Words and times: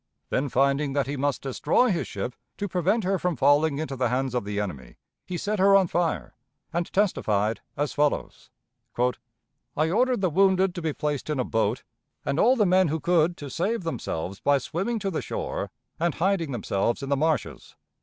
Then 0.31 0.49
finding 0.49 0.93
that 0.93 1.05
he 1.05 1.15
must 1.15 1.43
destroy 1.43 1.91
his 1.91 2.07
ship 2.07 2.33
to 2.57 2.67
prevent 2.67 3.03
her 3.03 3.19
from 3.19 3.35
falling 3.35 3.77
into 3.77 3.95
the 3.95 4.09
hands 4.09 4.33
of 4.33 4.45
the 4.45 4.59
enemy, 4.59 4.95
he 5.27 5.37
set 5.37 5.59
her 5.59 5.75
on 5.75 5.85
fire, 5.85 6.33
and 6.73 6.91
testified 6.91 7.61
as 7.77 7.93
follows: 7.93 8.49
"I 8.97 9.91
ordered 9.91 10.21
the 10.21 10.31
wounded 10.31 10.73
to 10.73 10.81
be 10.81 10.91
placed 10.91 11.29
in 11.29 11.39
a 11.39 11.43
boat, 11.43 11.83
and 12.25 12.39
all 12.39 12.55
the 12.55 12.65
men 12.65 12.87
who 12.87 12.99
could 12.99 13.37
to 13.37 13.49
save 13.51 13.83
themselves 13.83 14.39
by 14.39 14.57
swimming 14.57 14.97
to 14.97 15.11
the 15.11 15.21
shore 15.21 15.69
and 15.99 16.15
hiding 16.15 16.51
themselves 16.51 17.03
in 17.03 17.09
the 17.09 17.15
marshes. 17.17 17.75